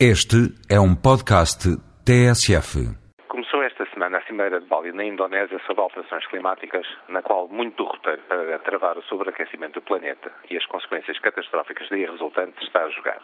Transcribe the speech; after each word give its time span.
Este 0.00 0.50
é 0.68 0.74
um 0.80 0.90
podcast 0.92 1.70
TSF. 2.02 2.82
Começou 3.28 3.62
esta 3.62 3.86
semana 3.94 4.18
a 4.18 4.22
Cimeira 4.22 4.60
de 4.60 4.66
Bali 4.66 4.90
na 4.90 5.04
Indonésia 5.04 5.56
sobre 5.68 5.82
alterações 5.82 6.26
climáticas, 6.26 6.84
na 7.08 7.22
qual 7.22 7.46
muito 7.46 7.76
do 7.76 7.84
roteiro 7.84 8.20
para 8.22 8.58
travar 8.58 8.98
o 8.98 9.02
sobreaquecimento 9.04 9.78
do 9.78 9.82
planeta 9.86 10.32
e 10.50 10.56
as 10.56 10.66
consequências 10.66 11.16
catastróficas 11.20 11.88
daí 11.90 12.04
resultantes 12.06 12.60
está 12.64 12.82
a 12.82 12.90
jogar. 12.90 13.22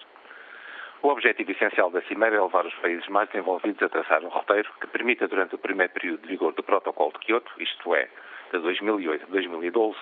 O 1.02 1.08
objetivo 1.08 1.50
essencial 1.50 1.90
da 1.90 2.02
Cimeira 2.02 2.36
é 2.36 2.40
levar 2.40 2.64
os 2.64 2.74
países 2.74 3.08
mais 3.08 3.28
desenvolvidos 3.30 3.82
a 3.82 3.88
traçar 3.88 4.22
um 4.22 4.28
roteiro 4.28 4.70
que 4.80 4.86
permita, 4.86 5.26
durante 5.26 5.56
o 5.56 5.58
primeiro 5.58 5.92
período 5.92 6.22
de 6.22 6.28
vigor 6.28 6.52
do 6.52 6.62
Protocolo 6.62 7.12
de 7.14 7.26
Kyoto, 7.26 7.50
isto 7.58 7.96
é, 7.96 8.08
de 8.52 8.60
2008 8.60 9.24
a 9.24 9.32
2012, 9.32 9.98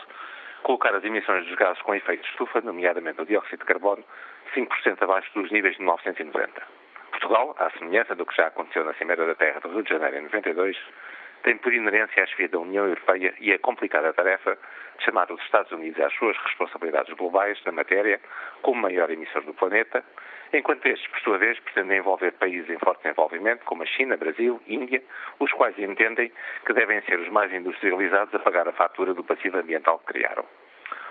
colocar 0.63 0.95
as 0.95 1.05
emissões 1.05 1.47
dos 1.47 1.57
gases 1.57 1.81
com 1.83 1.95
efeito 1.95 2.23
de 2.23 2.29
estufa, 2.31 2.61
nomeadamente 2.61 3.21
o 3.21 3.27
dióxido 3.27 3.61
de 3.61 3.67
carbono, 3.67 4.05
5% 4.55 5.03
abaixo 5.03 5.31
dos 5.35 5.51
níveis 5.51 5.75
de 5.75 5.81
1990. 5.83 6.63
Portugal, 7.11 7.55
à 7.59 7.71
semelhança 7.71 8.15
do 8.15 8.25
que 8.25 8.37
já 8.37 8.47
aconteceu 8.47 8.85
na 8.85 8.95
Cimeira 8.95 9.27
da 9.27 9.35
Terra 9.35 9.61
do 9.61 9.71
Rio 9.71 9.83
de 9.83 9.91
Janeiro 9.91 10.19
em 10.19 10.23
92, 10.23 10.77
tem 11.49 11.57
por 11.57 11.73
inerência 11.73 12.23
a 12.23 12.27
chefia 12.27 12.47
da 12.47 12.59
União 12.59 12.85
Europeia 12.85 13.33
e 13.41 13.51
a 13.51 13.59
complicada 13.59 14.13
tarefa 14.13 14.59
de 14.99 15.05
chamar 15.07 15.33
os 15.33 15.41
Estados 15.45 15.73
Unidos 15.73 15.99
às 15.99 16.13
suas 16.13 16.37
responsabilidades 16.37 17.11
globais 17.15 17.59
na 17.65 17.73
matéria 17.73 18.21
como 18.61 18.83
maior 18.83 19.11
emissor 19.11 19.43
do 19.45 19.55
planeta, 19.55 20.05
enquanto 20.53 20.85
estes, 20.85 21.09
por 21.09 21.21
sua 21.21 21.39
vez, 21.39 21.59
pretendem 21.61 22.01
envolver 22.01 22.33
países 22.33 22.69
em 22.69 22.79
forte 22.79 23.03
desenvolvimento, 23.05 23.65
como 23.65 23.83
a 23.83 23.87
China, 23.87 24.19
Brasil, 24.19 24.61
Índia, 24.67 25.03
os 25.41 25.51
quais 25.53 25.79
entendem 25.79 26.31
que 26.67 26.73
devem 26.75 27.01
ser 27.05 27.19
os 27.19 27.31
mais 27.31 27.51
industrializados 27.51 28.35
a 28.35 28.39
pagar 28.41 28.69
a 28.69 28.73
fatura 28.73 29.15
do 29.15 29.25
passivo 29.25 29.57
ambiental 29.57 30.01
que 30.01 30.13
criaram. 30.13 30.45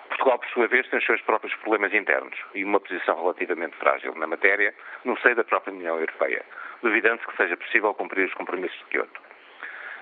Portugal, 0.09 0.37
por 0.37 0.49
sua 0.49 0.67
vez, 0.67 0.87
tem 0.87 0.99
os 0.99 1.05
seus 1.05 1.21
próprios 1.21 1.55
problemas 1.55 1.91
internos 1.95 2.37
e 2.53 2.63
uma 2.63 2.79
posição 2.79 3.19
relativamente 3.19 3.75
frágil 3.77 4.13
na 4.13 4.27
matéria 4.27 4.71
no 5.03 5.17
seio 5.17 5.35
da 5.35 5.43
própria 5.43 5.73
União 5.73 5.95
Europeia, 5.95 6.45
duvidando-se 6.83 7.25
que 7.25 7.37
seja 7.37 7.57
possível 7.57 7.91
cumprir 7.95 8.27
os 8.27 8.33
compromissos 8.35 8.77
de 8.77 8.85
Kyoto. 8.85 9.26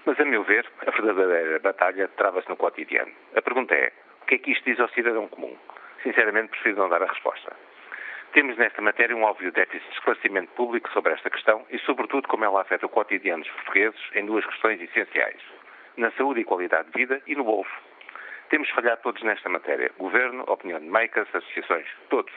Mas, 0.05 0.19
a 0.19 0.25
meu 0.25 0.43
ver, 0.43 0.69
a 0.85 0.91
verdadeira 0.91 1.59
batalha 1.59 2.07
trava-se 2.09 2.47
no 2.47 2.55
cotidiano. 2.55 3.11
A 3.35 3.41
pergunta 3.41 3.73
é: 3.73 3.91
o 4.21 4.25
que 4.25 4.35
é 4.35 4.37
que 4.37 4.51
isto 4.51 4.63
diz 4.63 4.79
ao 4.79 4.89
cidadão 4.89 5.27
comum? 5.27 5.57
Sinceramente, 6.03 6.49
prefiro 6.49 6.77
não 6.77 6.89
dar 6.89 7.01
a 7.01 7.07
resposta. 7.07 7.55
Temos 8.33 8.55
nesta 8.57 8.81
matéria 8.81 9.15
um 9.15 9.23
óbvio 9.23 9.51
déficit 9.51 9.87
de 9.87 9.95
esclarecimento 9.95 10.51
público 10.53 10.91
sobre 10.91 11.13
esta 11.13 11.29
questão 11.29 11.65
e, 11.71 11.79
sobretudo, 11.79 12.27
como 12.27 12.45
ela 12.45 12.61
afeta 12.61 12.85
o 12.85 12.89
cotidiano 12.89 13.43
dos 13.43 13.51
portugueses 13.53 13.99
em 14.13 14.25
duas 14.25 14.45
questões 14.45 14.79
essenciais: 14.79 15.41
na 15.97 16.11
saúde 16.11 16.41
e 16.41 16.43
qualidade 16.43 16.91
de 16.91 16.99
vida 16.99 17.21
e 17.25 17.35
no 17.35 17.43
bolso. 17.43 17.71
Temos 18.49 18.69
falhado 18.69 19.01
todos 19.01 19.23
nesta 19.23 19.49
matéria: 19.49 19.91
governo, 19.97 20.43
opinião 20.47 20.79
de 20.79 20.85
makers, 20.85 21.33
associações, 21.33 21.87
todos. 22.09 22.33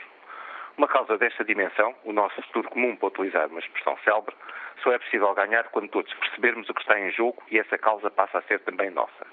Uma 0.79 0.87
causa 0.87 1.17
desta 1.17 1.43
dimensão, 1.43 1.93
o 2.05 2.13
nosso 2.13 2.41
futuro 2.41 2.69
comum, 2.69 2.95
para 2.95 3.09
utilizar 3.09 3.49
uma 3.49 3.59
expressão 3.59 3.97
célebre, 3.97 4.33
só 4.81 4.93
é 4.93 4.97
possível 4.97 5.33
ganhar 5.33 5.65
quando 5.71 5.89
todos 5.89 6.13
percebermos 6.13 6.69
o 6.69 6.73
que 6.73 6.79
está 6.79 6.97
em 6.97 7.11
jogo 7.11 7.43
e 7.51 7.59
essa 7.59 7.77
causa 7.77 8.09
passa 8.09 8.37
a 8.37 8.41
ser 8.43 8.61
também 8.61 8.89
nossa. 8.89 9.27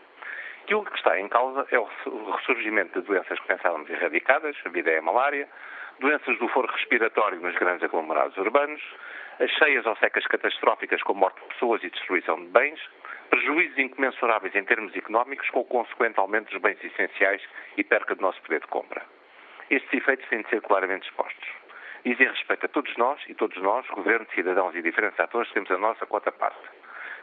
E 0.66 0.74
o 0.74 0.82
que 0.82 0.96
está 0.96 1.20
em 1.20 1.28
causa 1.28 1.64
é 1.70 1.78
o 1.78 1.84
ressurgimento 2.32 3.00
de 3.00 3.06
doenças 3.06 3.38
que 3.38 3.46
pensávamos 3.46 3.88
erradicadas, 3.88 4.56
a 4.64 4.68
vida 4.70 4.90
é 4.90 4.98
a 4.98 5.02
malária, 5.02 5.48
doenças 6.00 6.36
do 6.40 6.48
foro 6.48 6.66
respiratório 6.66 7.38
nos 7.38 7.54
grandes 7.54 7.84
aglomerados 7.84 8.36
urbanos, 8.38 8.82
as 9.38 9.50
cheias 9.52 9.86
ou 9.86 9.94
secas 9.98 10.26
catastróficas 10.26 11.00
com 11.04 11.14
morte 11.14 11.40
de 11.42 11.46
pessoas 11.54 11.80
e 11.84 11.90
destruição 11.90 12.40
de 12.40 12.48
bens, 12.48 12.80
prejuízos 13.30 13.78
incomensuráveis 13.78 14.52
em 14.56 14.64
termos 14.64 14.96
económicos 14.96 15.48
com 15.50 15.60
o 15.60 15.64
consequente 15.64 16.18
aumento 16.18 16.50
dos 16.50 16.60
bens 16.60 16.82
essenciais 16.82 17.40
e 17.76 17.84
perca 17.84 18.16
do 18.16 18.22
nosso 18.22 18.42
poder 18.42 18.62
de 18.62 18.66
compra. 18.66 19.06
Estes 19.68 19.92
efeitos 19.92 20.28
têm 20.28 20.42
de 20.42 20.48
ser 20.48 20.60
claramente 20.62 21.08
expostos. 21.08 21.48
Dizem 22.04 22.28
respeito 22.28 22.66
a 22.66 22.68
todos 22.68 22.96
nós 22.96 23.20
e 23.28 23.34
todos 23.34 23.60
nós, 23.60 23.84
governo, 23.88 24.24
cidadãos 24.32 24.76
e 24.76 24.82
diferentes 24.82 25.18
atores, 25.18 25.50
temos 25.50 25.68
a 25.72 25.78
nossa 25.78 26.06
quota 26.06 26.30
parte. 26.30 26.62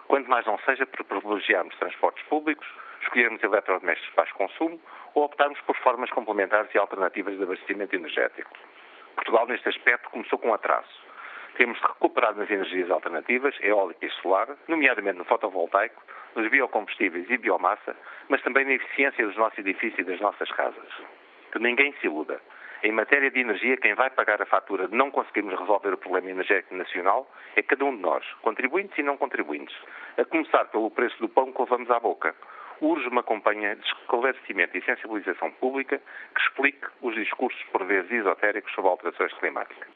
Quanto 0.08 0.30
mais 0.30 0.46
não 0.46 0.58
seja 0.60 0.86
por 0.86 1.06
privilegiarmos 1.06 1.74
transportes 1.78 2.22
públicos, 2.26 2.68
escolhermos 3.02 3.42
eletrodomésticos 3.42 4.14
baixo 4.14 4.36
consumo 4.36 4.78
ou 5.14 5.24
optarmos 5.24 5.60
por 5.62 5.78
formas 5.78 6.10
complementares 6.12 6.74
e 6.76 6.78
alternativas 6.78 7.38
de 7.38 7.44
abastecimento 7.44 7.96
energético. 7.96 8.52
Portugal, 9.16 9.48
neste 9.48 9.70
aspecto, 9.70 10.10
começou 10.10 10.38
com 10.38 10.54
atraso. 10.54 10.90
Temos 11.56 11.80
de 11.80 11.88
recuperar 11.88 12.36
nas 12.36 12.52
energias 12.52 12.92
alternativas, 12.92 13.56
eólica 13.62 14.06
e 14.06 14.10
solar, 14.22 14.50
nomeadamente 14.68 15.18
no 15.18 15.24
fotovoltaico, 15.24 16.04
nos 16.36 16.50
biocombustíveis 16.50 17.30
e 17.30 17.38
biomassa, 17.38 17.96
mas 18.28 18.42
também 18.42 18.66
na 18.66 18.74
eficiência 18.74 19.26
dos 19.26 19.38
nossos 19.38 19.60
edifícios 19.60 20.00
e 20.00 20.12
das 20.12 20.20
nossas 20.20 20.52
casas. 20.52 21.23
Que 21.54 21.60
ninguém 21.60 21.94
se 22.02 22.08
iluda. 22.08 22.42
Em 22.82 22.92
matéria 22.92 23.30
de 23.30 23.40
energia, 23.40 23.78
quem 23.78 23.94
vai 23.94 24.10
pagar 24.10 24.42
a 24.42 24.46
fatura 24.48 24.88
de 24.88 24.96
não 24.96 25.12
conseguirmos 25.12 25.58
resolver 25.60 25.94
o 25.94 25.98
problema 26.00 26.32
energético 26.32 26.74
nacional 26.74 27.32
é 27.56 27.62
cada 27.62 27.86
um 27.86 27.96
de 27.96 28.02
nós, 28.02 28.26
contribuintes 28.42 28.98
e 28.98 29.04
não 29.04 29.18
contribuintes, 29.18 29.76
a 30.18 30.26
começar 30.26 30.66
pelo 30.66 30.90
preço 30.90 31.16
do 31.20 31.30
pão 31.30 31.54
que 31.54 31.62
levamos 31.62 31.92
à 31.92 32.00
boca. 32.00 32.34
Urge 32.82 33.08
uma 33.08 33.22
campanha 33.22 33.76
de 33.76 33.86
esclarecimento 33.86 34.76
e 34.76 34.84
sensibilização 34.84 35.52
pública 35.52 36.02
que 36.36 36.42
explique 36.42 36.88
os 37.04 37.14
discursos, 37.14 37.64
por 37.72 37.86
vezes 37.86 38.12
esotéricos, 38.12 38.74
sobre 38.74 38.90
alterações 38.90 39.32
climáticas. 39.34 39.88